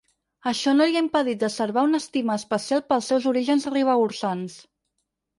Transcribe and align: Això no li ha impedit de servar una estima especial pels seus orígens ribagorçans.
Això 0.51 0.71
no 0.75 0.85
li 0.91 0.95
ha 0.99 1.01
impedit 1.03 1.41
de 1.43 1.49
servar 1.55 1.83
una 1.87 1.99
estima 2.03 2.37
especial 2.41 2.81
pels 2.93 3.09
seus 3.13 3.27
orígens 3.33 3.67
ribagorçans. 3.75 4.57